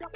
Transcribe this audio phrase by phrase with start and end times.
[0.00, 0.08] G'day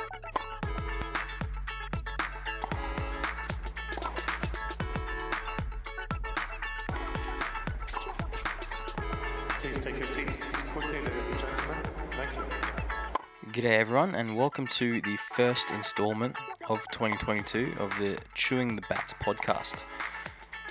[13.64, 16.34] everyone, and welcome to the first installment
[16.70, 19.82] of 2022 of the Chewing the Bat podcast.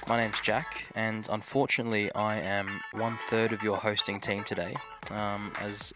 [0.09, 4.75] My name's Jack, and unfortunately, I am one third of your hosting team today,
[5.11, 5.93] um, as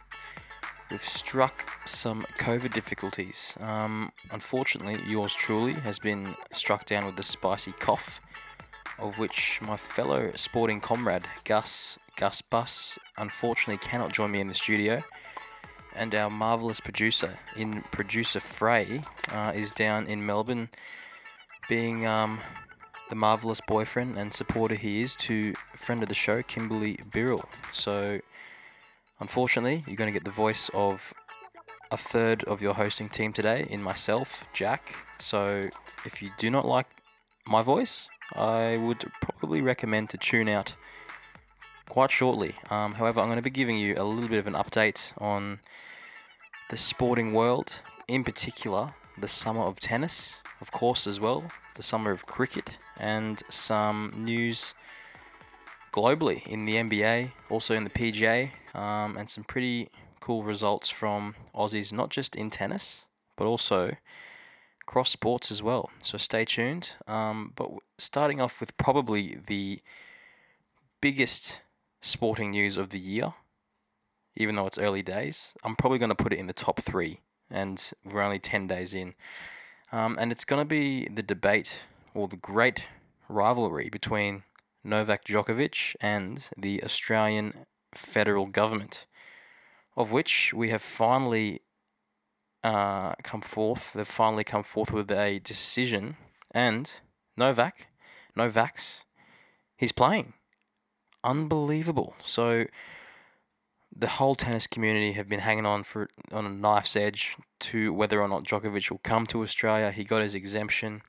[0.92, 3.58] we've struck some COVID difficulties.
[3.60, 8.20] Um, unfortunately, yours truly has been struck down with the spicy cough,
[9.00, 14.56] of which my fellow sporting comrade Gus Gus Bus unfortunately cannot join me in the
[14.56, 15.04] studio
[15.98, 20.70] and our marvelous producer in producer Frey uh, is down in Melbourne,
[21.68, 22.40] being um,
[23.10, 27.46] the marvelous boyfriend and supporter he is to friend of the show, Kimberly Birrell.
[27.74, 28.20] So,
[29.20, 31.14] unfortunately, you're going to get the voice of
[31.92, 34.96] a third of your hosting team today in myself, Jack.
[35.20, 35.64] So,
[36.06, 36.88] if you do not like
[37.48, 40.76] my voice, I would probably recommend to tune out
[41.88, 42.54] quite shortly.
[42.70, 45.60] Um, however, I'm going to be giving you a little bit of an update on
[46.70, 51.44] the sporting world, in particular the summer of tennis, of course, as well,
[51.76, 54.76] the summer of cricket, and some news
[55.92, 59.90] globally in the NBA, also in the PGA, um, and some pretty
[60.20, 63.96] cool results from Aussies, not just in tennis, but also
[64.86, 65.90] cross sports as well.
[66.02, 66.92] So stay tuned.
[67.08, 69.82] Um, but starting off with probably the
[71.02, 71.62] biggest
[72.02, 73.34] sporting news of the year,
[74.36, 75.54] even though it's early days.
[75.64, 78.94] I'm probably going to put it in the top three, and we're only 10 days
[78.94, 79.14] in.
[79.92, 82.84] Um, and it's going to be the debate or the great
[83.30, 84.44] rivalry between
[84.84, 89.06] Novak Djokovic and the Australian federal government,
[89.98, 91.62] of which we have finally
[92.64, 93.94] uh, come forth.
[93.94, 96.16] They've finally come forth with a decision,
[96.52, 96.92] and
[97.36, 97.88] Novak,
[98.36, 99.04] Novak's,
[99.76, 100.34] he's playing.
[101.24, 102.16] Unbelievable.
[102.22, 102.66] So
[103.94, 108.22] the whole tennis community have been hanging on for on a knife's edge to whether
[108.22, 109.92] or not Djokovic will come to Australia.
[109.92, 111.02] He got his exemption,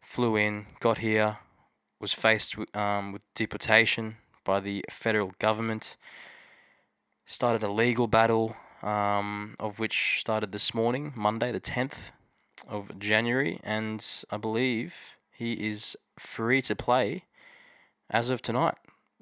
[0.00, 1.38] flew in, got here,
[2.00, 5.96] was faced um, with deportation by the federal government.
[7.32, 12.10] Started a legal battle, um, of which started this morning, Monday, the tenth
[12.66, 17.26] of January, and I believe he is free to play
[18.10, 18.74] as of tonight.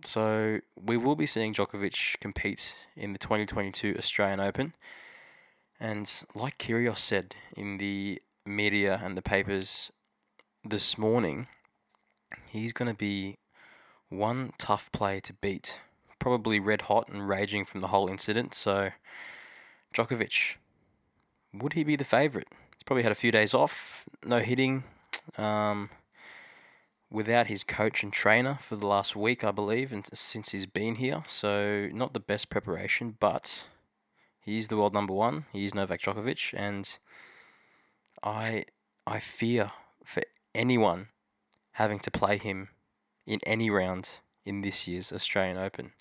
[0.03, 4.73] So we will be seeing Djokovic compete in the 2022 Australian Open.
[5.79, 9.93] And like Kyrgios said in the media and the papers
[10.65, 11.47] this morning,
[12.47, 13.37] he's going to be
[14.09, 15.81] one tough player to beat.
[16.19, 18.55] Probably red hot and raging from the whole incident.
[18.55, 18.91] So,
[19.95, 20.57] Djokovic,
[21.53, 22.49] would he be the favourite?
[22.75, 24.85] He's probably had a few days off, no hitting.
[25.37, 25.91] Um,
[27.11, 30.97] without his coach and trainer for the last week, I believe, and since he's been
[30.97, 31.23] here.
[31.27, 33.65] So not the best preparation, but
[34.41, 35.47] he's the world number one.
[35.53, 36.97] He's Novak Djokovic, and
[38.23, 38.65] I
[39.07, 39.73] I fear
[40.05, 40.23] for
[40.55, 41.09] anyone
[41.73, 42.69] having to play him
[43.27, 44.11] in any round
[44.49, 45.93] in this year's Australian Open.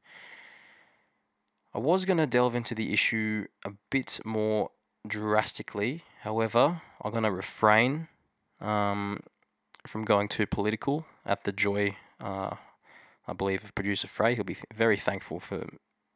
[1.74, 4.72] I was going to delve into the issue a bit more
[5.06, 6.04] drastically.
[6.22, 8.08] However, I'm going to refrain
[8.60, 9.20] um,
[9.86, 12.56] from going too political at the joy, uh,
[13.28, 14.36] I believe, of producer Frey.
[14.36, 15.68] He'll be very thankful for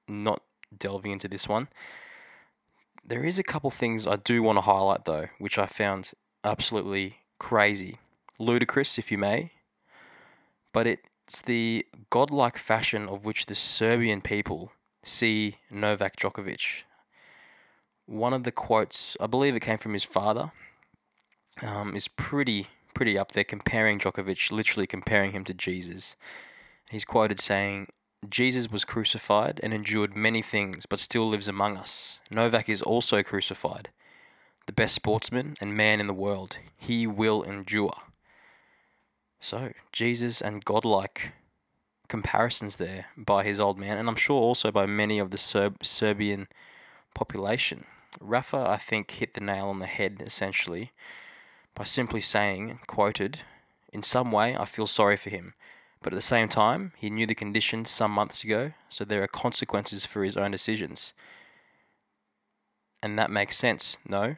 [0.07, 0.41] not
[0.75, 1.67] delving into this one.
[3.05, 6.11] There is a couple things I do want to highlight, though, which I found
[6.43, 7.99] absolutely crazy,
[8.39, 9.51] ludicrous, if you may.
[10.73, 10.87] But
[11.31, 16.83] it's the godlike fashion of which the Serbian people see Novak Djokovic.
[18.05, 20.51] One of the quotes, I believe it came from his father,
[21.61, 26.17] um, is pretty pretty up there, comparing Djokovic, literally comparing him to Jesus.
[26.91, 27.87] He's quoted saying,
[28.29, 32.19] Jesus was crucified and endured many things, but still lives among us.
[32.29, 33.87] Novak is also crucified.
[34.65, 36.57] The best sportsman and man in the world.
[36.75, 37.93] He will endure.
[39.43, 41.33] So, Jesus and godlike
[42.07, 45.83] comparisons there by his old man, and I'm sure also by many of the Serb-
[45.83, 46.47] Serbian
[47.15, 47.85] population.
[48.19, 50.91] Rafa, I think, hit the nail on the head essentially
[51.73, 53.39] by simply saying, quoted,
[53.91, 55.55] In some way, I feel sorry for him,
[56.03, 59.27] but at the same time, he knew the conditions some months ago, so there are
[59.27, 61.13] consequences for his own decisions.
[63.01, 64.35] And that makes sense, no?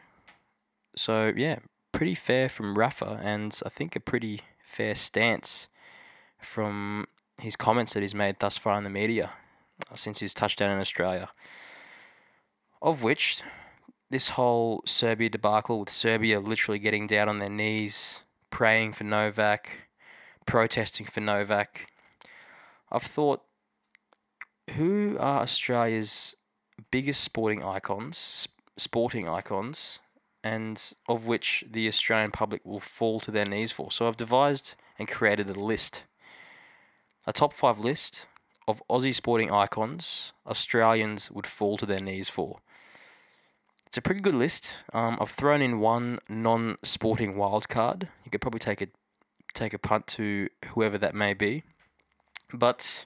[0.95, 1.59] So, yeah,
[1.91, 4.39] pretty fair from Rafa, and I think a pretty
[4.73, 5.67] fair stance
[6.39, 7.05] from
[7.39, 9.31] his comments that he's made thus far in the media
[9.91, 11.29] uh, since his touchdown in Australia.
[12.81, 13.41] Of which
[14.09, 19.89] this whole Serbia debacle with Serbia literally getting down on their knees, praying for Novak,
[20.45, 21.87] protesting for Novak,
[22.91, 23.41] I've thought,
[24.71, 26.35] who are Australia's
[26.91, 28.47] biggest sporting icons,
[28.77, 29.99] sporting icons,
[30.44, 33.92] and of which the Australian public will fall to their knees for?
[33.92, 36.04] So I've devised and created a list,
[37.25, 38.28] a top five list
[38.68, 42.60] of Aussie sporting icons Australians would fall to their knees for.
[43.86, 44.84] It's a pretty good list.
[44.92, 48.10] Um, I've thrown in one non-sporting wild card.
[48.25, 48.88] You could probably take a
[49.54, 51.62] take a punt to whoever that may be,
[52.51, 53.06] but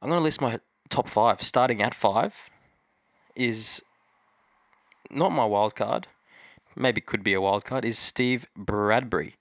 [0.00, 0.58] I'm going to list my
[0.88, 1.42] top five.
[1.42, 2.48] Starting at five
[3.34, 3.82] is
[5.10, 6.06] not my wild card.
[6.78, 7.86] Maybe could be a wild card.
[7.86, 9.36] Is Steve Bradbury.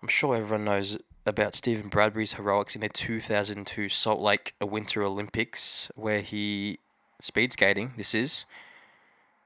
[0.00, 0.96] I'm sure everyone knows
[1.26, 6.78] about Stephen Bradbury's heroics in the 2002 Salt Lake Winter Olympics, where he
[7.20, 7.94] speed skating.
[7.96, 8.44] This is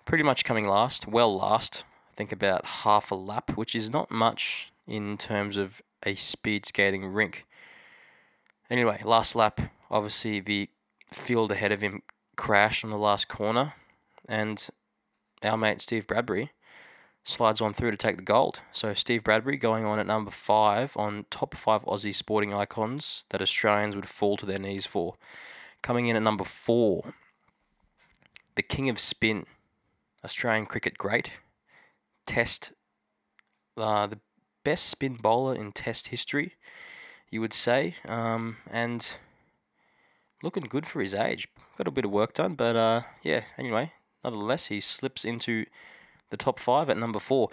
[0.04, 1.84] pretty much coming last, well last.
[2.12, 6.66] I think about half a lap, which is not much in terms of a speed
[6.66, 7.46] skating rink.
[8.68, 9.58] Anyway, last lap,
[9.90, 10.68] obviously the
[11.10, 12.02] field ahead of him
[12.36, 13.72] crashed on the last corner,
[14.28, 14.68] and
[15.42, 16.52] our mate Steve Bradbury
[17.24, 18.60] slides on through to take the gold.
[18.72, 23.42] So Steve Bradbury going on at number five on top five Aussie sporting icons that
[23.42, 25.16] Australians would fall to their knees for.
[25.82, 27.14] Coming in at number four,
[28.54, 29.44] the king of spin,
[30.24, 31.32] Australian cricket great,
[32.26, 32.72] Test,
[33.76, 34.20] uh, the
[34.64, 36.54] best spin bowler in Test history,
[37.30, 39.16] you would say, um, and
[40.42, 41.48] looking good for his age.
[41.76, 43.42] Got a bit of work done, but uh, yeah.
[43.58, 43.92] Anyway,
[44.26, 45.67] nonetheless, he slips into
[46.31, 47.49] the top five at number four.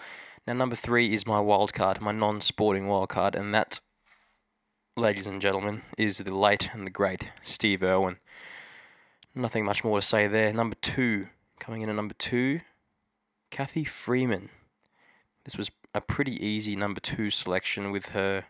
[0.46, 3.80] Now, number three is my wild card, my non sporting wild card, and that,
[4.96, 8.16] ladies and gentlemen, is the late and the great Steve Irwin.
[9.34, 10.52] Nothing much more to say there.
[10.52, 11.28] Number two,
[11.58, 12.60] coming in at number two,
[13.50, 14.50] Cathy Freeman.
[15.44, 18.44] This was a pretty easy number two selection with her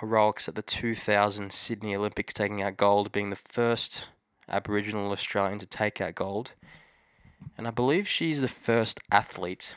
[0.00, 4.08] heroics at the 2000 Sydney Olympics, taking out gold, being the first
[4.48, 6.52] Aboriginal Australian to take out gold
[7.56, 9.76] and I believe she's the first athlete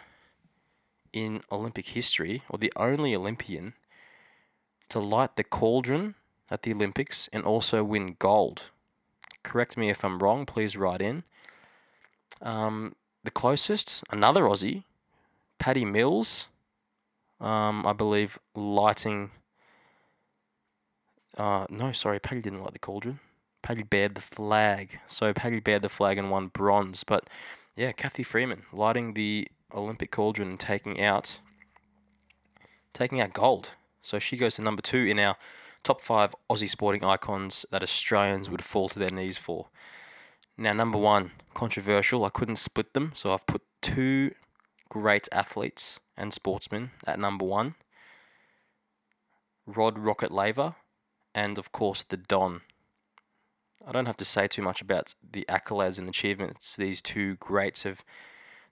[1.13, 3.74] in Olympic history, or the only Olympian,
[4.89, 6.16] to light the cauldron
[6.51, 8.71] at the Olympics and also win gold.
[9.44, 11.24] Correct me if I'm wrong, please write in.
[12.42, 14.83] Um, the closest, another Aussie,
[15.57, 16.48] Patty Mills,
[17.39, 19.31] um, I believe, lighting.
[21.38, 23.19] Uh, no, sorry, Patty didn't light the cauldron.
[23.62, 25.00] Patty bared the flag.
[25.08, 27.04] So Patty bared the flag and won bronze.
[27.04, 27.30] But
[27.76, 31.40] yeah, Cathy Freeman lighting the Olympic cauldron and taking out
[32.94, 33.70] taking out gold.
[34.02, 35.36] So she goes to number two in our
[35.84, 39.68] top five Aussie sporting icons that Australians would fall to their knees for.
[40.58, 42.26] Now, number one, controversial.
[42.26, 44.32] I couldn't split them, so I've put two
[44.90, 47.76] great athletes and sportsmen at number one
[49.66, 50.76] Rod Rocket Laver,
[51.34, 52.62] and of course, the Don.
[53.86, 57.84] I don't have to say too much about the accolades and achievements these two greats
[57.84, 58.04] have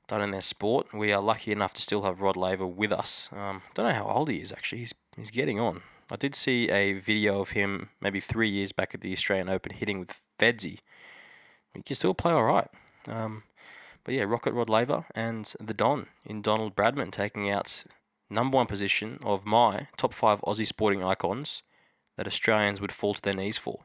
[0.08, 0.94] done in their sport.
[0.94, 3.30] We are lucky enough to still have Rod Laver with us.
[3.32, 4.80] Um, don't know how old he is actually.
[4.80, 5.82] He's he's getting on.
[6.10, 9.74] I did see a video of him maybe three years back at the Australian Open
[9.74, 10.80] hitting with Fedzi.
[11.74, 12.70] He can still play all right.
[13.08, 13.44] Um,
[14.04, 17.84] but yeah, Rocket Rod Laver and the Don in Donald Bradman taking out
[18.30, 21.62] number one position of my top five Aussie sporting icons
[22.16, 23.82] that Australians would fall to their knees for.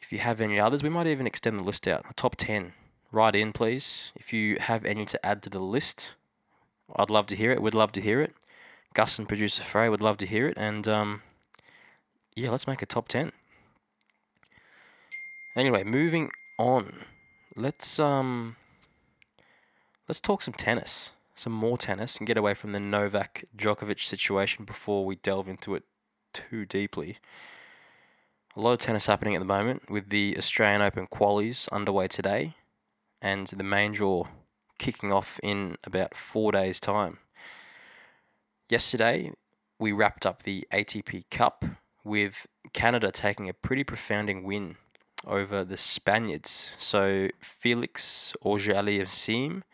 [0.00, 2.06] If you have any others, we might even extend the list out.
[2.06, 2.72] The top 10.
[3.12, 4.12] Write in, please.
[4.16, 6.14] If you have any to add to the list,
[6.94, 7.62] I'd love to hear it.
[7.62, 8.34] We'd love to hear it.
[8.94, 10.56] Gus and producer Frey would love to hear it.
[10.56, 11.22] And um,
[12.34, 13.32] yeah, let's make a top 10.
[15.56, 17.04] Anyway, moving on.
[17.56, 18.56] Let's um
[20.06, 21.12] let's talk some tennis.
[21.34, 25.74] Some more tennis and get away from the Novak Djokovic situation before we delve into
[25.74, 25.84] it
[26.34, 27.18] too deeply.
[28.56, 32.54] A lot of tennis happening at the moment with the Australian Open qualies underway today
[33.20, 34.28] and the main draw
[34.78, 37.18] kicking off in about four days' time.
[38.70, 39.32] Yesterday,
[39.78, 41.66] we wrapped up the ATP Cup
[42.02, 44.76] with Canada taking a pretty profounding win
[45.26, 46.76] over the Spaniards.
[46.78, 49.64] So Felix Auger-Aliassime,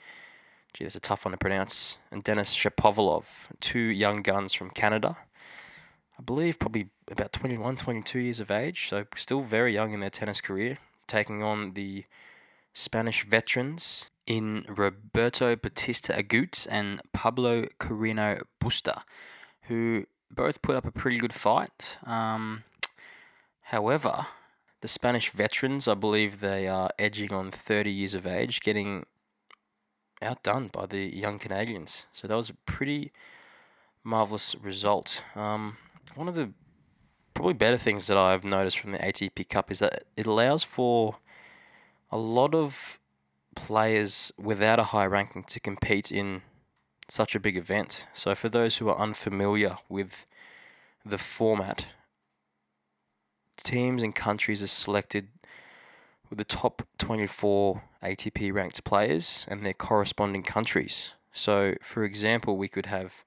[0.75, 5.19] gee, that's a tough one to pronounce, and Denis Shapovalov, two young guns from Canada.
[6.19, 10.11] I believe probably about 21, 22 years of age, so still very young in their
[10.11, 12.05] tennis career, taking on the
[12.75, 19.03] Spanish veterans in Roberto Bautista Agut and Pablo Carreno Busta,
[19.63, 21.99] who both put up a pretty good fight.
[22.05, 22.65] Um,
[23.63, 24.27] however,
[24.83, 29.07] The Spanish veterans, I believe they are edging on 30 years of age, getting
[30.21, 32.07] outdone by the young Canadians.
[32.13, 33.13] So that was a pretty
[34.03, 35.23] marvelous result.
[35.37, 35.77] Um,
[36.15, 36.51] one of the
[37.35, 41.17] probably better things that I've noticed from the ATP Cup is that it allows for
[42.11, 43.01] a lot of
[43.55, 46.43] players without a high ranking to compete in
[47.09, 48.07] such a big event.
[48.13, 50.27] So for those who are unfamiliar with
[51.05, 51.87] the format,
[53.57, 55.29] teams and countries are selected
[56.29, 61.13] with the top 24 ATP ranked players and their corresponding countries.
[61.33, 63.25] So, for example, we could have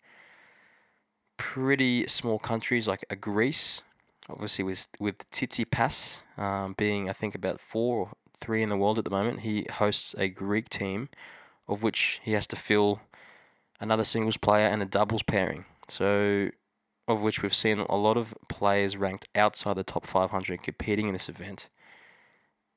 [1.38, 3.82] pretty small countries like a Greece,
[4.30, 8.98] obviously with with Tsitsipas um, being I think about four or three in the world
[8.98, 9.42] at the moment.
[9.42, 11.10] He hosts a Greek team,
[11.68, 13.02] of which he has to fill
[13.80, 15.66] another singles player and a doubles pairing.
[15.88, 16.50] So,
[17.08, 21.14] of which we've seen a lot of players ranked outside the top 500 competing in
[21.14, 21.70] this event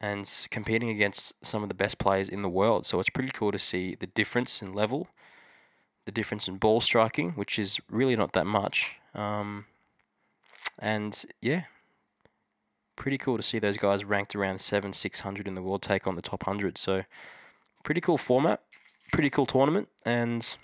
[0.00, 2.86] and competing against some of the best players in the world.
[2.86, 5.08] So it's pretty cool to see the difference in level,
[6.08, 8.96] the difference in ball striking, which is really not that much.
[9.14, 9.66] Um,
[10.78, 11.64] and yeah,
[12.96, 16.06] pretty cool to see those guys ranked around seven, six hundred in the world take
[16.06, 16.78] on the top hundred.
[16.78, 17.04] So
[17.84, 18.62] pretty cool format,
[19.12, 20.56] pretty cool tournament, and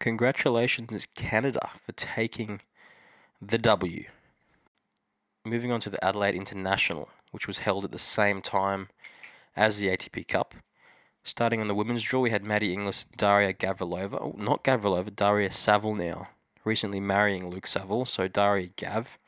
[0.00, 2.60] congratulations Canada for taking
[3.40, 4.06] the W.
[5.44, 8.88] Moving on to the Adelaide International, which was held at the same time
[9.54, 10.56] as the ATP Cup.
[11.22, 14.18] Starting on the women's draw, we had Maddie Inglis, Daria Gavrilova.
[14.20, 16.28] Oh, not Gavrilova, Daria Saville now.
[16.64, 19.18] Recently marrying Luke Saville, so Daria Gav.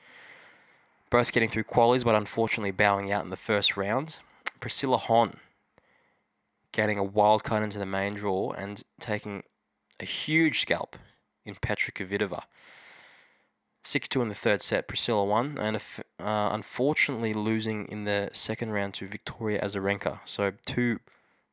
[1.11, 4.19] Both getting through qualies, but unfortunately bowing out in the first round.
[4.61, 5.35] Priscilla Hon
[6.73, 9.43] getting a wild card into the main draw and taking
[10.01, 10.97] a huge scalp
[11.45, 12.45] in Petra Kvitova.
[13.85, 18.71] 6 2 in the third set, Priscilla won, and uh, unfortunately losing in the second
[18.71, 20.21] round to Victoria Azarenka.
[20.25, 21.01] So, two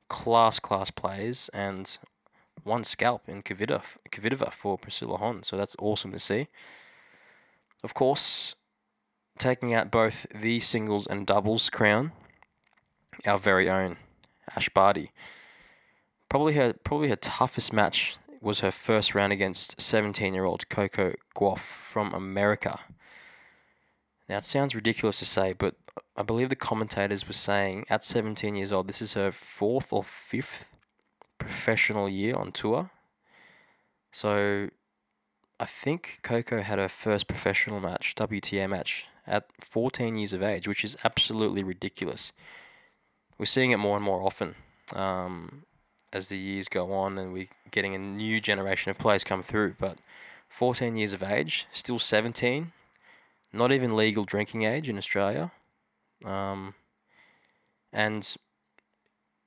[0.10, 1.98] class, class players and
[2.64, 5.44] one scalp in Kvitova, for Priscilla Hon.
[5.44, 6.48] So, that's awesome to see.
[7.84, 8.56] Of course,
[9.38, 12.12] taking out both the singles and doubles crown,
[13.26, 13.98] our very own
[14.56, 15.12] Ash Barty.
[16.28, 21.14] Probably her, probably her toughest match was her first round against 17 year old Coco
[21.36, 22.80] Gauff from America.
[24.28, 25.76] Now, it sounds ridiculous to say, but
[26.20, 30.04] I believe the commentators were saying at 17 years old, this is her fourth or
[30.04, 30.68] fifth
[31.38, 32.90] professional year on tour.
[34.12, 34.70] So
[35.62, 40.68] I think Coco had her first professional match, WTA match, at 14 years of age,
[40.68, 42.34] which is absolutely ridiculous.
[43.38, 44.56] We're seeing it more and more often.
[44.94, 45.64] Um,
[46.12, 49.76] as the years go on and we're getting a new generation of players come through.
[49.80, 50.00] But
[50.50, 52.74] 14 years of age, still 17,
[53.54, 55.52] not even legal drinking age in Australia.
[56.24, 56.76] Um,
[57.92, 58.36] and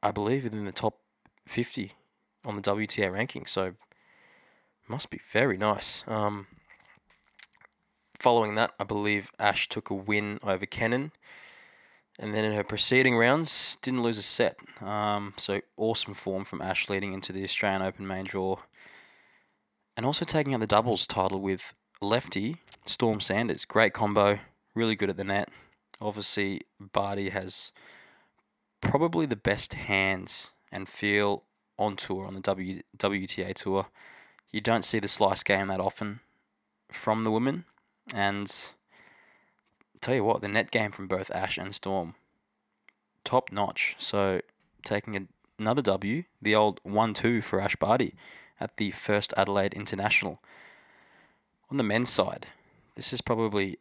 [0.03, 0.99] I believe within the top
[1.47, 1.93] 50
[2.45, 3.47] on the WTA ranking.
[3.47, 3.75] So
[4.89, 6.05] must be very nice.
[6.07, 6.47] Um,
[8.19, 11.13] following that, I believe Ash took a win over Kenin
[12.19, 14.59] and then in her preceding rounds, didn't lose a set.
[14.81, 18.59] Um, so awesome form from Ash leading into the Australian Open main draw.
[19.97, 23.65] And also taking out the doubles title with lefty Storm Sanders.
[23.65, 24.41] Great combo,
[24.75, 25.49] really good at the net.
[26.03, 27.71] Obviously, Barty has
[28.81, 31.45] probably the best hands and feel
[31.79, 33.87] on tour on the w, WTA tour.
[34.51, 36.21] You don't see the slice game that often
[36.91, 37.65] from the women,
[38.13, 38.71] and
[40.01, 42.15] tell you what, the net game from both Ash and Storm,
[43.25, 43.95] top notch.
[43.99, 44.41] So
[44.85, 45.23] taking a,
[45.59, 48.15] another W, the old 1 2 for Ash Barty
[48.61, 50.41] at the first Adelaide International.
[51.71, 52.49] On the men's side,
[52.97, 53.79] this is probably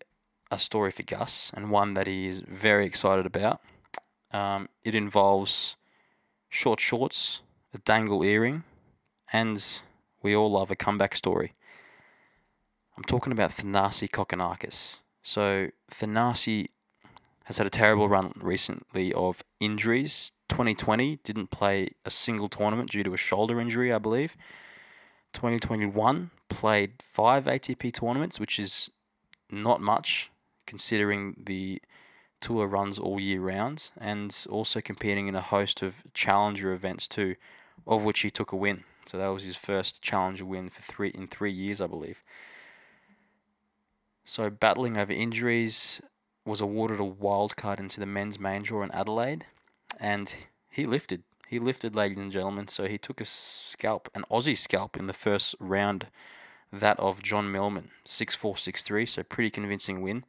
[0.52, 3.62] a story for Gus and one that he is very excited about.
[4.32, 5.76] Um, it involves
[6.50, 7.42] short shorts,
[7.74, 8.64] a dangle earring,
[9.32, 9.82] and
[10.22, 11.54] we all love a comeback story.
[12.98, 15.00] I'm talking about Thanasi Kokkinakis.
[15.24, 16.68] So Thanasi
[17.46, 20.34] has had a terrible run recently of injuries.
[20.50, 24.36] 2020 didn't play a single tournament due to a shoulder injury, I believe.
[25.34, 28.92] 2021 played five ATP tournaments, which is
[29.50, 30.30] not much
[30.72, 31.82] considering the
[32.40, 37.36] tour runs all year round, and also competing in a host of challenger events too,
[37.86, 38.86] of which he took a win.
[39.06, 42.24] So that was his first challenger win for three in three years, I believe.
[44.24, 46.00] So, battling over injuries,
[46.46, 49.46] was awarded a wild card into the men's main draw in Adelaide,
[50.00, 50.34] and
[50.70, 51.24] he lifted.
[51.50, 52.70] He lifted, ladies and gentlemen.
[52.70, 56.08] So he took a scalp, an Aussie scalp, in the first round,
[56.72, 59.06] that of John Millman, six four six three.
[59.06, 60.24] So pretty convincing win,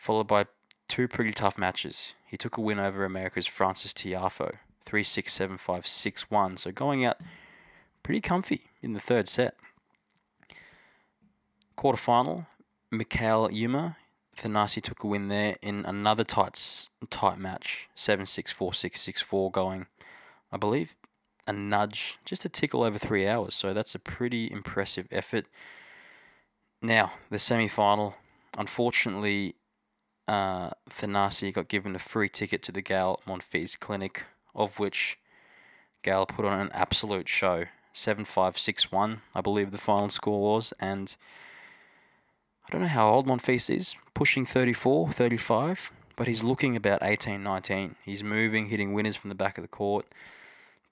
[0.00, 0.46] followed by
[0.88, 2.14] two pretty tough matches.
[2.26, 4.54] He took a win over America's Frances Tiafoe,
[4.84, 6.56] 3 6 7 5 6 1.
[6.56, 7.18] So going out
[8.02, 9.54] pretty comfy in the third set.
[11.76, 12.46] Quarterfinal,
[12.90, 13.96] Mikael Ymer.
[14.36, 19.20] Thanasi took a win there in another tight tight match, 7 6 4 6 6
[19.20, 19.86] 4, going,
[20.50, 20.96] I believe,
[21.46, 23.54] a nudge, just a tickle over three hours.
[23.54, 25.44] So that's a pretty impressive effort.
[26.80, 28.16] Now, the semi final,
[28.56, 29.56] unfortunately,
[30.30, 35.18] uh, Thanasi got given a free ticket to the Gael Monfils Clinic, of which
[36.02, 37.64] Gael put on an absolute show.
[37.92, 40.72] 7 5 6 1, I believe the final score was.
[40.78, 41.16] And
[42.64, 47.42] I don't know how old Monfils is, pushing 34, 35, but he's looking about 18,
[47.42, 47.96] 19.
[48.04, 50.06] He's moving, hitting winners from the back of the court,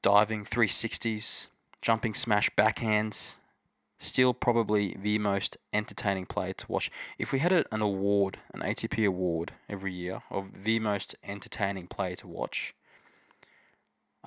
[0.02, 1.46] diving 360s,
[1.80, 3.36] jumping smash backhands.
[3.98, 6.90] Still, probably the most entertaining player to watch.
[7.18, 12.14] If we had an award, an ATP award every year of the most entertaining player
[12.16, 12.74] to watch,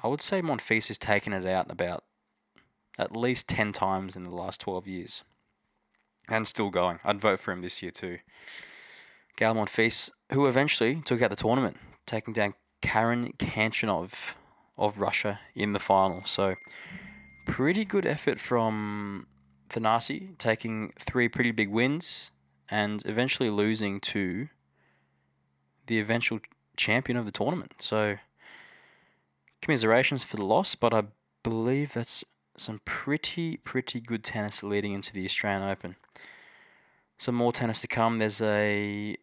[0.03, 2.03] I would say Monfils has taken it out about
[2.99, 5.23] at least 10 times in the last 12 years.
[6.27, 6.99] And still going.
[7.03, 8.19] I'd vote for him this year too.
[9.37, 14.33] Gael Monfils, who eventually took out the tournament, taking down Karen Khachanov
[14.77, 16.23] of Russia in the final.
[16.25, 16.55] So,
[17.45, 19.27] pretty good effort from
[19.71, 22.31] Thanasi, taking three pretty big wins
[22.69, 24.49] and eventually losing to
[25.87, 26.39] the eventual
[26.77, 27.81] champion of the tournament.
[27.81, 28.17] So,
[29.61, 31.03] commiserations for the loss, but I
[31.43, 32.23] believe that's
[32.57, 35.95] some pretty, pretty good tennis leading into the Australian Open.
[37.17, 38.17] Some more tennis to come.
[38.17, 39.15] There's a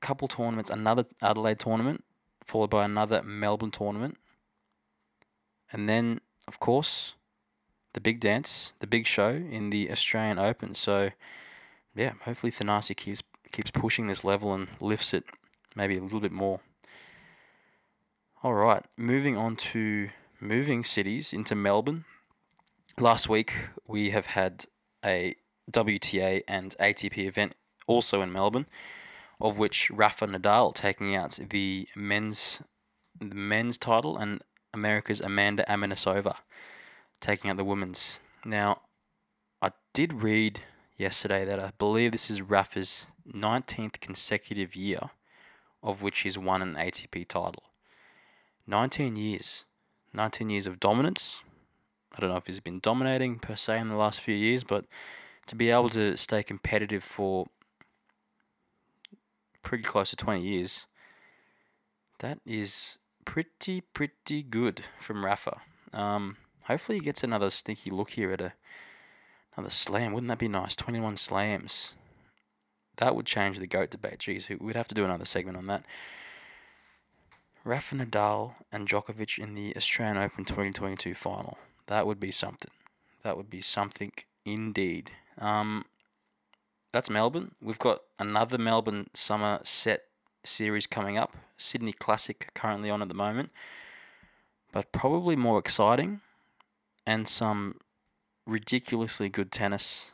[0.00, 2.04] couple tournaments, another Adelaide tournament,
[2.44, 4.16] followed by another Melbourne tournament.
[5.72, 7.14] And then, of course,
[7.98, 10.76] the big dance, the big show in the Australian Open.
[10.76, 11.10] So,
[11.96, 15.24] yeah, hopefully Thanasi keeps keeps pushing this level and lifts it
[15.74, 16.60] maybe a little bit more.
[18.44, 22.04] All right, moving on to moving cities into Melbourne.
[23.00, 23.52] Last week
[23.84, 24.66] we have had
[25.04, 25.34] a
[25.68, 27.56] WTA and ATP event
[27.88, 28.66] also in Melbourne,
[29.40, 32.62] of which Rafa Nadal taking out the men's
[33.18, 34.40] the men's title and
[34.72, 36.36] America's Amanda Anisimova
[37.20, 38.20] taking out the women's.
[38.44, 38.82] Now,
[39.60, 40.60] I did read
[40.96, 45.10] yesterday that I believe this is Rafa's 19th consecutive year
[45.82, 47.62] of which he's won an ATP title.
[48.66, 49.64] 19 years.
[50.12, 51.42] 19 years of dominance.
[52.12, 54.86] I don't know if he's been dominating per se in the last few years, but
[55.46, 57.46] to be able to stay competitive for
[59.62, 60.86] pretty close to 20 years,
[62.18, 65.60] that is pretty, pretty good from Rafa.
[65.92, 66.36] Um,
[66.68, 68.52] hopefully he gets another sneaky look here at a
[69.56, 70.12] another slam.
[70.12, 70.76] Wouldn't that be nice?
[70.76, 71.94] 21 slams.
[72.98, 74.18] That would change the GOAT debate.
[74.20, 75.84] Jeez, we'd have to do another segment on that.
[77.64, 81.58] Rafa Nadal and Djokovic in the Australian Open 2022 final.
[81.86, 82.70] That would be something.
[83.24, 84.12] That would be something
[84.44, 85.10] indeed.
[85.38, 85.84] Um,
[86.92, 87.52] that's Melbourne.
[87.60, 90.04] We've got another Melbourne summer set
[90.44, 91.36] series coming up.
[91.56, 93.50] Sydney Classic currently on at the moment.
[94.72, 96.20] But probably more exciting
[97.08, 97.74] and some
[98.46, 100.12] ridiculously good tennis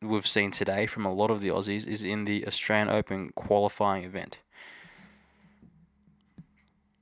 [0.00, 4.04] we've seen today from a lot of the Aussies is in the Australian Open qualifying
[4.04, 4.38] event.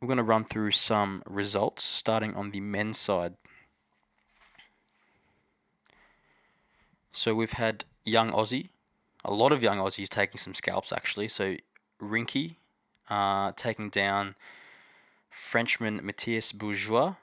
[0.00, 3.34] We're going to run through some results starting on the men's side.
[7.12, 8.70] So we've had young Aussie,
[9.26, 11.28] a lot of young Aussies taking some scalps actually.
[11.28, 11.56] So
[12.00, 12.54] Rinky
[13.10, 14.36] uh, taking down
[15.28, 17.16] Frenchman Matthias Bourgeois,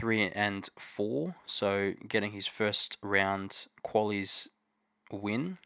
[0.00, 1.36] three and four.
[1.46, 4.48] So getting his first round qualies
[5.12, 5.58] win.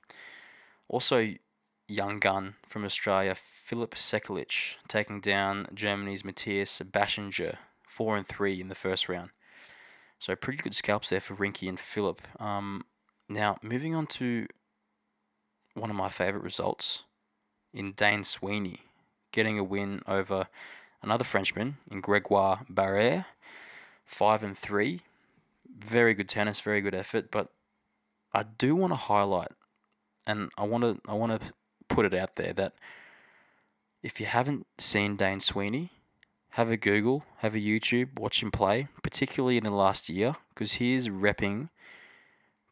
[0.88, 1.34] Also,
[1.86, 8.68] young gun from Australia, Philip Sekulic, taking down Germany's Matthias Bachinger, four and three in
[8.68, 9.30] the first round.
[10.18, 12.22] So pretty good scalps there for Rinky and Philip.
[12.40, 12.84] Um,
[13.28, 14.46] now moving on to
[15.74, 17.04] one of my favourite results
[17.72, 18.80] in Dane Sweeney,
[19.32, 20.48] getting a win over
[21.02, 23.26] another Frenchman in Gregoire Barrère,
[24.04, 25.00] five and three.
[25.76, 27.48] Very good tennis, very good effort, but
[28.32, 29.52] I do want to highlight,
[30.26, 31.52] and I want to I want to
[31.88, 32.74] put it out there that
[34.02, 35.90] if you haven't seen Dane Sweeney,
[36.50, 40.74] have a Google, have a YouTube, watch him play, particularly in the last year, because
[40.74, 41.70] he is repping,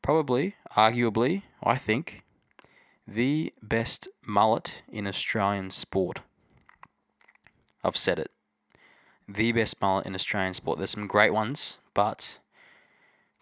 [0.03, 2.25] probably, arguably, I think,
[3.07, 6.21] the best mullet in Australian sport.
[7.85, 8.32] I've said it.
[9.28, 10.78] The best mullet in Australian sport.
[10.78, 12.38] There's some great ones, but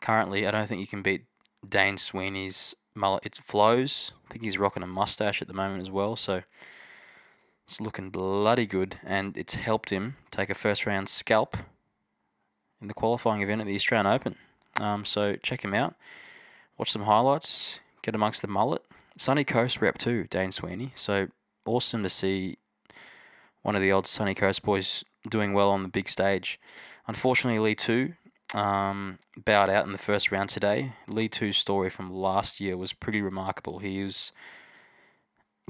[0.00, 1.24] currently I don't think you can beat
[1.68, 3.24] Dane Sweeney's mullet.
[3.26, 4.12] It flows.
[4.28, 6.16] I think he's rocking a mustache at the moment as well.
[6.16, 6.42] So
[7.70, 11.56] It's looking bloody good, and it's helped him take a first round scalp
[12.80, 14.34] in the qualifying event at the Australian Open.
[14.80, 15.94] Um, so check him out.
[16.76, 17.78] Watch some highlights.
[18.02, 18.82] Get amongst the mullet.
[19.16, 20.90] Sunny Coast rep too, Dane Sweeney.
[20.96, 21.28] So
[21.64, 22.58] awesome to see
[23.62, 26.60] one of the old Sunny Coast boys doing well on the big stage.
[27.06, 28.14] Unfortunately, Li Tu
[28.54, 30.92] um, bowed out in the first round today.
[31.06, 33.78] Li Tu's story from last year was pretty remarkable.
[33.78, 34.32] He was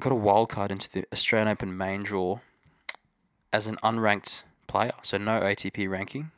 [0.01, 2.41] got a wild card into the Australian Open main draw
[3.53, 6.31] as an unranked player, so no ATP ranking.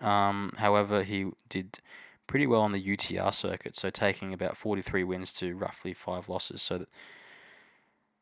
[0.00, 1.80] Um, however, he did
[2.26, 6.62] pretty well on the UTR circuit, so taking about 43 wins to roughly five losses.
[6.62, 6.86] So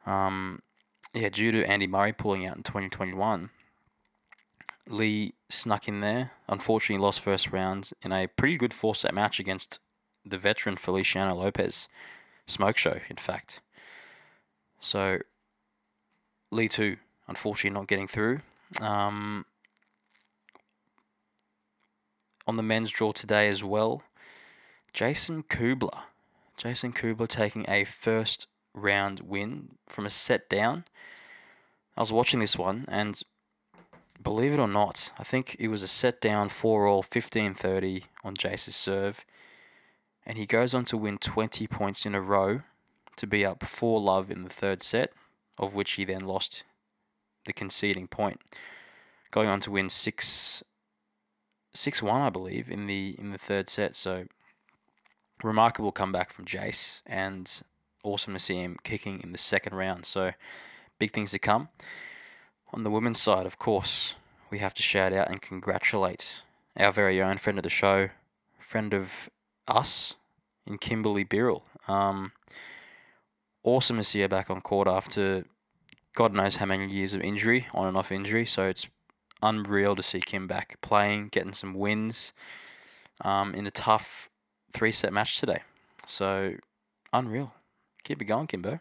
[0.05, 0.63] that, um,
[1.15, 3.51] yeah, due to Andy Murray pulling out in 2021,
[4.89, 6.33] Li snuck in there.
[6.49, 9.81] Unfortunately, lost first round in a pretty good four set match against
[10.25, 11.89] the veteran Feliciano Lopez.
[12.47, 13.61] Smoke show, in fact.
[14.81, 15.19] So,
[16.51, 16.97] Li Tu,
[17.27, 18.41] unfortunately, not getting through.
[18.81, 19.45] Um,
[22.47, 24.03] on the men's draw today as well,
[24.93, 26.05] Jason Kubler.
[26.57, 30.85] Jason Kubler taking a first round win from a set down.
[31.97, 33.21] I was watching this one and
[34.23, 38.05] believe it or not, I think it was a set down 4 all 15 30
[38.25, 39.25] on Jace's serve.
[40.27, 42.63] And he goes on to win 20 points in a row
[43.17, 45.13] to be up 4 love in the third set,
[45.57, 46.65] of which he then lost
[47.47, 48.41] the conceding point.
[49.31, 50.63] Going on to win 6
[51.75, 53.95] 6 1, I believe, in the in the third set.
[53.97, 54.25] So
[55.43, 57.63] remarkable comeback from Jace and
[58.03, 60.05] awesome to see him kicking in the second round.
[60.05, 60.33] So
[60.99, 61.69] big things to come.
[62.73, 64.15] On the women's side, of course,
[64.51, 66.43] we have to shout out and congratulate
[66.77, 68.11] our very own friend of the show,
[68.59, 69.31] friend of
[69.67, 70.15] us
[70.67, 71.63] in Kimberly Birrell.
[71.87, 72.33] Um,
[73.63, 75.45] awesome to see her back on court after
[76.15, 78.45] God knows how many years of injury, on and off injury.
[78.45, 78.87] So it's
[79.43, 82.33] unreal to see Kim back playing, getting some wins
[83.23, 84.29] um, in a tough
[84.73, 85.63] three set match today.
[86.07, 86.55] So
[87.13, 87.55] unreal.
[88.05, 88.81] Keep it going, Kimbo.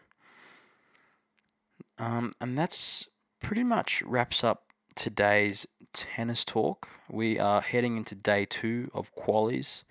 [1.98, 3.08] Um, and that's
[3.40, 6.88] pretty much wraps up today's tennis talk.
[7.10, 9.84] We are heading into day two of qualies.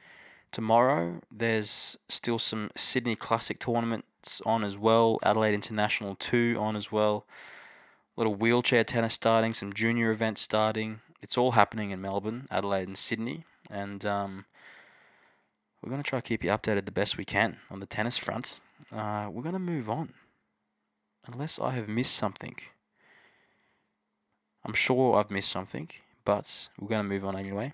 [0.52, 6.92] Tomorrow, there's still some Sydney Classic tournaments on as well, Adelaide International 2 on as
[6.92, 7.26] well.
[8.16, 11.02] A little wheelchair tennis starting, some junior events starting.
[11.22, 13.44] It's all happening in Melbourne, Adelaide, and Sydney.
[13.70, 14.46] And um,
[15.82, 18.18] we're going to try to keep you updated the best we can on the tennis
[18.18, 18.56] front.
[18.92, 20.14] Uh, we're going to move on.
[21.26, 22.56] Unless I have missed something.
[24.68, 25.90] I'm sure I've missed something,
[26.26, 27.74] but we're going to move on anyway.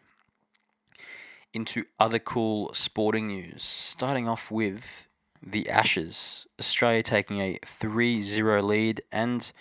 [1.52, 3.64] Into other cool sporting news.
[3.64, 5.08] Starting off with
[5.42, 6.46] the Ashes.
[6.60, 9.52] Australia taking a 3 0 lead and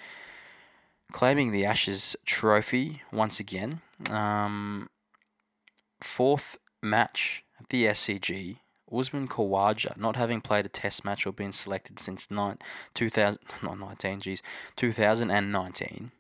[1.11, 3.81] claiming the Ashes trophy once again.
[4.11, 4.91] Um,
[6.01, 8.59] fourth match at the SCG.
[8.93, 12.59] Usman Khawaja, not having played a test match or been selected since nine,
[12.93, 14.43] 2000, not 19, geez,
[14.77, 16.13] 2019,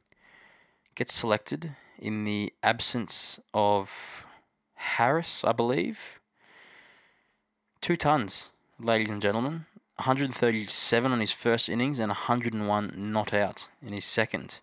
[0.94, 4.26] gets selected in the absence of
[4.74, 6.20] Harris, I believe.
[7.80, 9.66] Two tons, ladies and gentlemen.
[9.96, 14.60] 137 on his first innings and 101 not out in his second,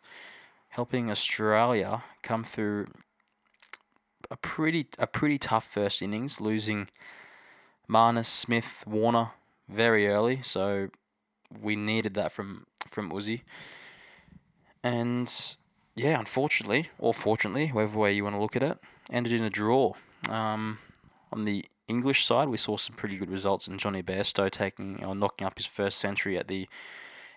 [0.69, 2.87] helping Australia come through
[4.29, 6.89] a pretty a pretty tough first innings, losing
[7.87, 9.31] Marnus, Smith, Warner
[9.69, 10.89] very early, so
[11.61, 13.41] we needed that from from Uzi.
[14.83, 15.31] And
[15.99, 18.77] yeah, unfortunately, or fortunately, whatever way you want to look at it,
[19.11, 19.93] ended in a draw.
[20.29, 20.79] Um,
[21.31, 25.13] on the English side, we saw some pretty good results in Jonny Bairstow taking or
[25.13, 26.69] knocking up his first century at the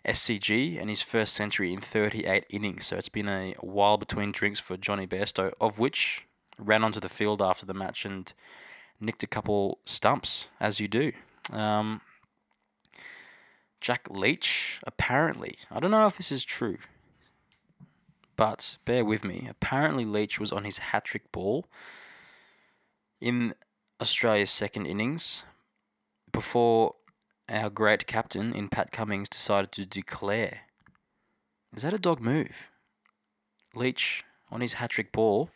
[0.07, 2.87] SCG and his first century in 38 innings.
[2.87, 7.09] So it's been a while between drinks for Jonny Bairstow, of which ran onto the
[7.09, 8.33] field after the match and
[9.01, 11.13] nicked a couple stumps, as you do.
[11.53, 12.01] Um,
[13.81, 16.79] Jack Leach, apparently, I don't know if this is true,
[18.37, 19.47] but bear with me.
[19.49, 21.67] Apparently, Leach was on his hat trick ball
[23.21, 23.55] in
[24.01, 25.45] Australia's second innings
[26.33, 26.97] before
[27.49, 30.63] our great captain in Pat Cummins decided to declare.
[31.75, 32.69] Is that a dog move?
[33.75, 35.51] Leach on his hat trick ball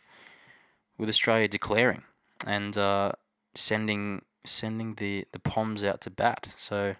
[0.97, 2.03] with Australia declaring
[2.45, 3.11] and uh,
[3.53, 6.47] sending sending the, the Poms out to bat.
[6.55, 6.95] So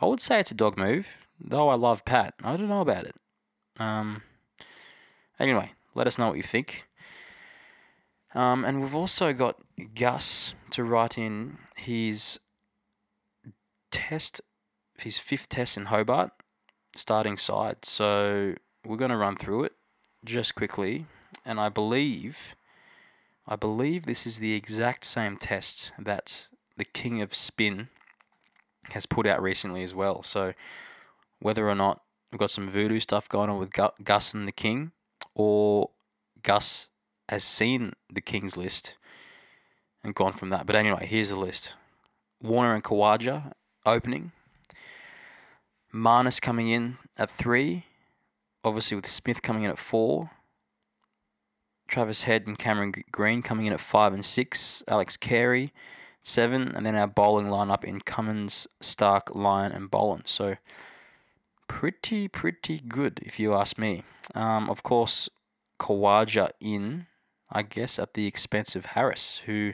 [0.00, 2.34] I would say it's a dog move, though I love Pat.
[2.42, 3.16] I don't know about it.
[3.78, 4.22] Um,
[5.38, 6.86] anyway, let us know what you think.
[8.34, 9.60] Um, and we've also got
[9.94, 12.40] Gus to write in his
[13.90, 14.40] test,
[14.98, 16.32] his fifth test in Hobart,
[16.96, 17.84] starting side.
[17.84, 19.72] So we're going to run through it
[20.24, 21.06] just quickly,
[21.44, 22.56] and I believe,
[23.46, 27.88] I believe this is the exact same test that the King of Spin
[28.90, 30.22] has put out recently as well.
[30.22, 30.54] So
[31.38, 33.70] whether or not we've got some voodoo stuff going on with
[34.02, 34.92] Gus and the King,
[35.34, 35.90] or
[36.42, 36.88] Gus
[37.28, 38.96] has seen the King's list
[40.02, 40.66] and gone from that.
[40.66, 41.74] But anyway, here's the list:
[42.42, 43.52] Warner and Khawaja
[43.86, 44.32] opening.
[45.92, 47.84] Marnus coming in at three,
[48.64, 50.30] obviously with Smith coming in at four.
[51.86, 54.82] Travis Head and Cameron Green coming in at five and six.
[54.88, 55.72] Alex Carey,
[56.22, 60.24] seven, and then our bowling lineup in Cummins, Starc, Lyon, and Boland.
[60.26, 60.56] So
[61.68, 64.02] pretty, pretty good if you ask me.
[64.34, 65.28] Um, of course,
[65.78, 67.06] Khawaja in,
[67.50, 69.72] I guess, at the expense of Harris, who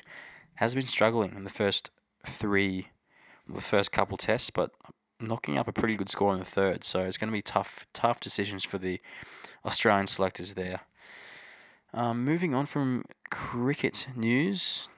[0.56, 1.90] has been struggling in the first
[2.26, 2.88] three,
[3.48, 4.72] the first couple tests, but
[5.20, 6.84] knocking up a pretty good score in the third.
[6.84, 9.00] So it's going to be tough, tough decisions for the
[9.64, 10.80] Australian selectors there.
[11.92, 14.88] Um, moving on from cricket news.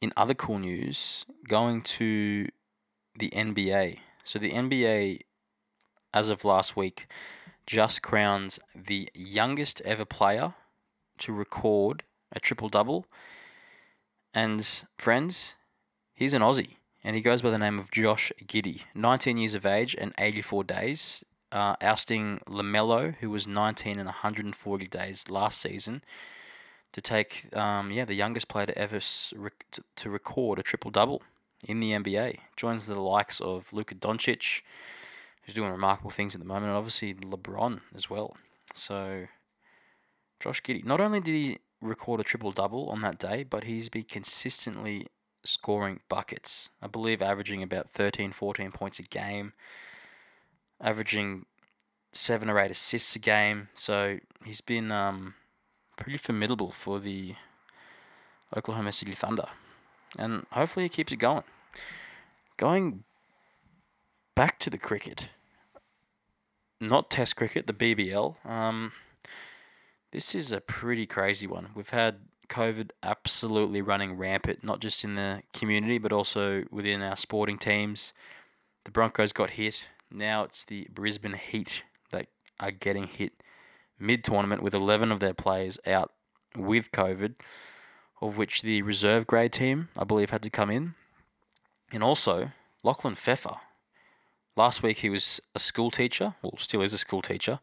[0.00, 2.48] In other cool news, going to
[3.18, 3.98] the NBA.
[4.22, 5.22] So the NBA,
[6.12, 7.06] as of last week,
[7.66, 10.54] just crowns the youngest ever player
[11.18, 13.06] to record a triple double.
[14.34, 15.54] And friends,
[16.14, 19.64] he's an Aussie and he goes by the name of Josh Giddey, 19 years of
[19.64, 26.02] age and 84 days, uh, ousting LaMelo, who was 19 and 140 days last season,
[26.92, 29.00] to take um, yeah the youngest player to ever
[29.36, 31.22] rec- to record a triple double
[31.64, 32.38] in the NBA.
[32.56, 34.62] Joins the likes of Luka Doncic,
[35.48, 38.36] who's doing remarkable things at the moment, and obviously LeBron as well.
[38.74, 39.28] So
[40.40, 43.88] Josh Giddey, not only did he record a triple double on that day, but he's
[43.88, 45.06] been consistently
[45.42, 46.68] scoring buckets.
[46.82, 49.54] I believe averaging about 13, 14 points a game,
[50.82, 51.46] averaging
[52.12, 53.70] seven or eight assists a game.
[53.72, 55.32] So he's been um,
[55.96, 57.36] pretty formidable for the
[58.54, 59.46] Oklahoma City Thunder.
[60.18, 61.44] And hopefully he keeps it going.
[62.58, 63.04] Going
[64.34, 65.30] back to the cricket,
[66.80, 68.36] not Test cricket, the BBL.
[68.46, 68.92] Um,
[70.12, 71.68] this is a pretty crazy one.
[71.74, 77.16] We've had COVID absolutely running rampant, not just in the community, but also within our
[77.16, 78.12] sporting teams.
[78.84, 79.86] The Broncos got hit.
[80.10, 83.42] Now it's the Brisbane Heat that are getting hit
[83.98, 86.12] mid tournament with 11 of their players out
[86.56, 87.34] with COVID,
[88.22, 90.94] of which the reserve grade team, I believe, had to come in.
[91.92, 93.56] And also, Lachlan Pfeffer.
[94.58, 97.60] Last week he was a school teacher, well, still is a school teacher.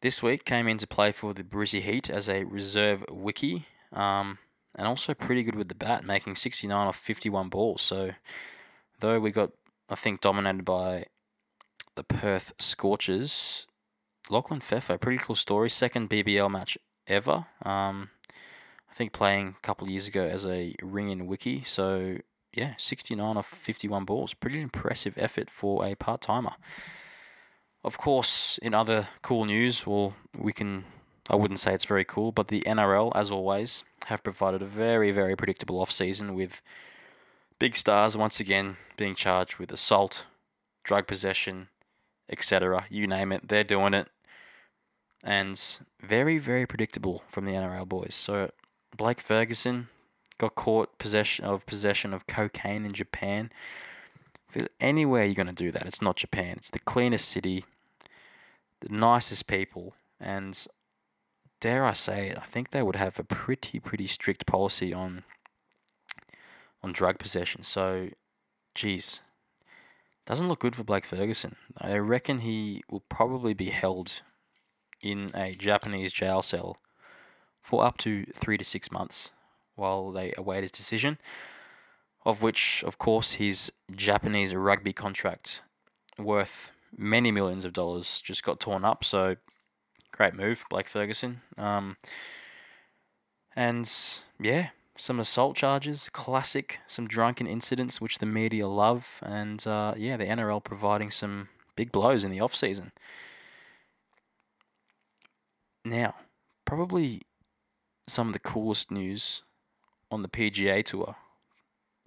[0.00, 4.38] This week came into play for the Brizzy Heat as a reserve wiki, um,
[4.74, 7.82] and also pretty good with the bat, making 69 off 51 balls.
[7.82, 8.12] So,
[9.00, 9.50] though we got,
[9.90, 11.04] I think, dominated by
[11.96, 13.66] the Perth Scorchers,
[14.30, 15.68] Lachlan Pfeffer, pretty cool story.
[15.68, 17.44] Second BBL match ever.
[17.62, 18.08] Um,
[18.90, 21.62] I think playing a couple of years ago as a ring in wiki.
[21.62, 22.16] So,
[22.52, 24.34] yeah, 69 off 51 balls.
[24.34, 26.52] Pretty impressive effort for a part timer.
[27.84, 30.84] Of course, in other cool news, well, we can,
[31.28, 35.10] I wouldn't say it's very cool, but the NRL, as always, have provided a very,
[35.10, 36.62] very predictable off-season with
[37.58, 40.26] big stars once again being charged with assault,
[40.84, 41.68] drug possession,
[42.28, 42.86] etc.
[42.88, 44.08] You name it, they're doing it.
[45.24, 45.60] And
[46.00, 48.14] very, very predictable from the NRL boys.
[48.14, 48.50] So
[48.96, 49.88] Blake Ferguson
[50.38, 53.50] got caught possession of possession of cocaine in Japan.
[54.48, 56.56] If there's anywhere you're to do that, it's not Japan.
[56.56, 57.64] It's the cleanest city,
[58.80, 60.66] the nicest people, and
[61.60, 65.24] dare I say it, I think they would have a pretty, pretty strict policy on
[66.82, 67.62] on drug possession.
[67.62, 68.08] So,
[68.74, 69.20] geez,
[70.26, 71.54] doesn't look good for Blake Ferguson.
[71.78, 74.22] I reckon he will probably be held
[75.00, 76.78] in a Japanese jail cell
[77.62, 79.30] for up to three to six months
[79.74, 81.18] while they await his decision
[82.24, 85.62] of which, of course, his Japanese rugby contract
[86.18, 89.04] worth many millions of dollars just got torn up.
[89.04, 89.36] So,
[90.12, 91.40] great move, Blake Ferguson.
[91.58, 91.96] Um,
[93.56, 93.90] and
[94.40, 100.16] yeah, some assault charges, classic, some drunken incidents which the media love, and uh, yeah,
[100.16, 102.92] the NRL providing some big blows in the off season.
[105.84, 106.14] Now,
[106.64, 107.22] probably
[108.06, 109.42] some of the coolest news
[110.12, 111.16] on the PGA Tour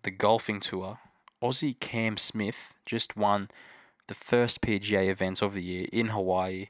[0.06, 1.00] the golfing tour,
[1.42, 3.50] Aussie Cam Smith just won
[4.08, 6.68] the first PGA event of the year in Hawaii.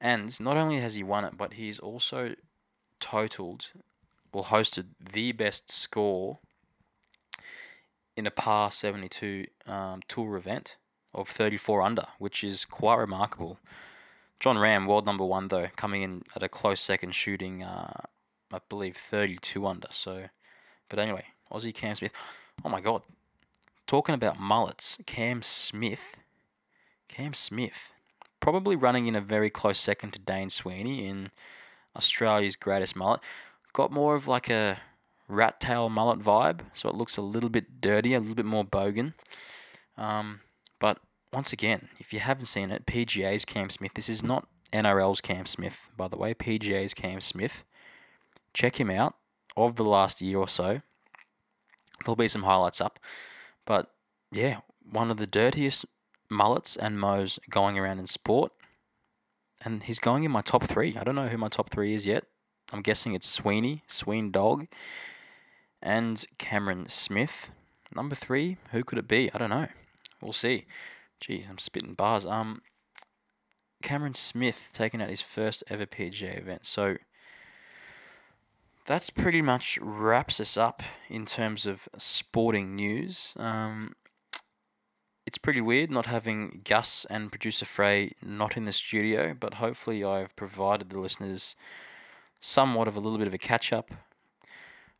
[0.00, 2.36] And not only has he won it, but he's also
[3.00, 3.72] totaled,
[4.32, 6.38] well, hosted the best score
[8.16, 10.76] in a par 72 um, tour event
[11.12, 13.58] of 34 under, which is quite remarkable.
[14.38, 18.02] Jon Rahm, world number one though, coming in at a close second, shooting uh,
[18.52, 19.88] I believe 32 under.
[19.90, 20.28] So,
[20.88, 22.12] but anyway, Aussie Cam Smith.
[22.64, 23.02] Oh my God,
[23.86, 26.16] talking about mullets, Cam Smith.
[27.08, 27.92] Cam Smith,
[28.40, 31.30] probably running in a very close second to Dane Sweeny in
[31.96, 33.20] Australia's greatest mullet.
[33.72, 34.78] Got more of like a
[35.26, 38.64] rat tail mullet vibe, so it looks a little bit dirty, a little bit more
[38.64, 39.14] bogan.
[39.96, 40.40] Um,
[40.78, 40.98] but
[41.32, 43.92] once again, if you haven't seen it, PGA's Cam Smith.
[43.94, 46.34] This is not NRL's Cam Smith, by the way.
[46.34, 47.64] PGA's Cam Smith.
[48.54, 49.14] Check him out.
[49.58, 50.82] Of the last year or so,
[52.04, 53.00] there'll be some highlights up.
[53.66, 53.90] But
[54.30, 55.84] yeah, one of the dirtiest
[56.30, 58.52] mullets and mows going around in sport.
[59.64, 60.96] And he's going in my top three.
[60.96, 62.24] I don't know who my top three is yet.
[62.72, 64.68] I'm guessing it's Sweeny, Sween Dog,
[65.82, 67.50] and Cameron Smith.
[67.92, 69.28] Number three, who could it be?
[69.34, 69.66] I don't know.
[70.22, 70.66] We'll see.
[71.20, 72.24] Geez, I'm spitting bars.
[72.24, 72.62] Um,
[73.82, 76.66] Cameron Smith taking out his first ever PGA event.
[76.66, 76.98] So
[78.88, 83.34] that's pretty much wraps us up in terms of sporting news.
[83.36, 83.94] Um,
[85.26, 90.02] it's pretty weird not having Gus and producer Frey not in the studio, but hopefully
[90.02, 91.54] I've provided the listeners
[92.40, 93.90] somewhat of a little bit of a catch up,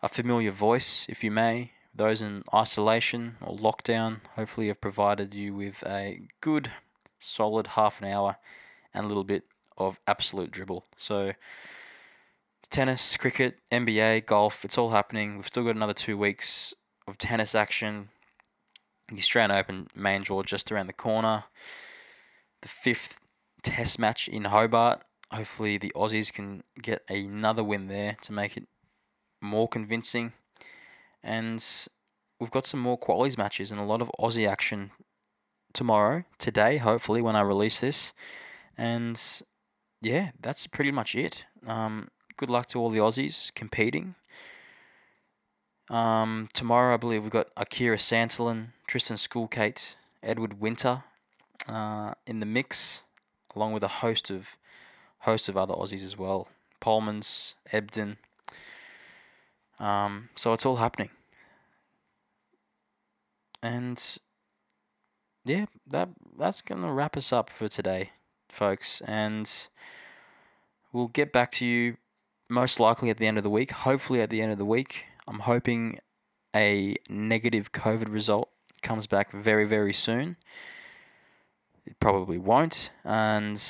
[0.03, 1.73] a familiar voice, if you may.
[1.95, 6.73] Those in isolation or lockdown, hopefully I've provided you with a good,
[7.19, 8.37] solid half an hour
[8.93, 9.45] and a little bit
[9.79, 10.85] of absolute dribble.
[10.99, 11.33] So
[12.71, 15.37] tennis, cricket, NBA, golf, it's all happening.
[15.37, 16.75] We've still got another two weeks
[17.07, 18.11] of tennis action.
[19.09, 21.45] The Australian Open main draw just around the corner.
[22.63, 23.21] The fifth
[23.63, 25.03] test match in Hobart.
[25.33, 28.67] Hopefully, the Aussies can get another win there to make it
[29.41, 30.33] more convincing.
[31.23, 31.65] And
[32.41, 34.91] we've got some more qualies matches and a lot of Aussie action
[35.73, 38.13] tomorrow, today, hopefully, when I release this.
[38.77, 39.21] And
[40.01, 41.45] yeah, that's pretty much it.
[41.67, 44.15] Um, good luck to all the Aussies competing.
[45.91, 51.03] Um, tomorrow, I believe we've got Akira Santillan, Tristan Schoolkate, Edward Winter
[51.67, 53.03] uh, in the mix,
[53.57, 54.57] along with a host of
[55.21, 56.49] host of other Aussies as well.
[56.81, 58.19] Polmans, Ebden.
[59.81, 61.11] Um, so it's all happening.
[63.61, 64.19] And
[65.45, 68.13] yeah, that that's gonna wrap us up for today,
[68.49, 69.01] folks.
[69.01, 69.51] And
[70.93, 71.97] we'll get back to you
[72.49, 73.71] most likely at the end of the week.
[73.71, 75.99] Hopefully, at the end of the week, I'm hoping
[76.55, 78.51] a negative COVID result
[78.83, 80.37] comes back very, very soon.
[81.87, 83.63] It probably won't, and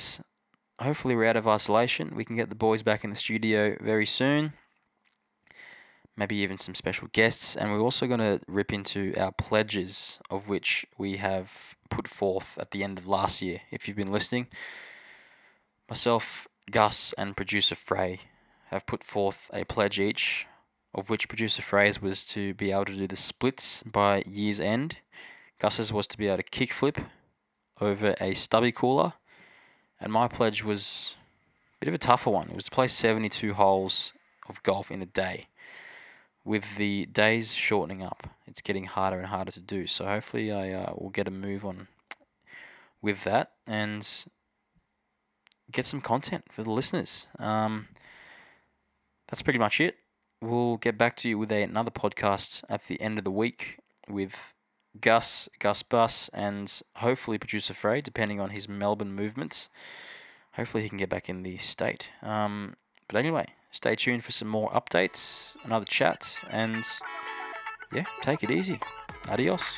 [0.79, 2.15] hopefully, we're out of isolation.
[2.15, 4.53] We can get the boys back in the studio very soon.
[6.17, 10.49] Maybe even some special guests, and we're also going to rip into our pledges, of
[10.49, 13.61] which we have put forth at the end of last year.
[13.71, 14.47] If you've been listening,
[15.87, 18.19] myself, Gus, and producer Frey
[18.69, 20.45] have put forth a pledge each,
[20.93, 24.99] of which producer Fraser was to be able to do the splits by year's end.
[25.59, 27.03] Gus's was to be able to kickflip
[27.81, 29.13] over a stubby cooler,
[29.99, 31.15] and my pledge was
[31.75, 32.49] a bit of a tougher one.
[32.49, 34.13] It was to play 72 holes
[34.47, 35.45] of golf in a day.
[36.45, 39.87] With the days shortening up, it's getting harder and harder to do.
[39.87, 41.87] So hopefully, I uh, will get a move on
[43.01, 44.07] with that and
[45.71, 47.27] get some content for the listeners.
[47.37, 47.87] Um,
[49.29, 49.97] that's pretty much it.
[50.41, 53.79] We'll get back to you with a, another podcast at the end of the week
[54.07, 54.53] with
[54.99, 59.69] Gus, Gus Bus, and hopefully producer Frey, depending on his Melbourne movements.
[60.53, 62.11] Hopefully he can get back in the state.
[62.21, 62.75] Um,
[63.07, 66.83] but anyway, stay tuned for some more updates, another chat, and
[67.93, 68.79] yeah, take it easy.
[69.27, 69.77] Adios.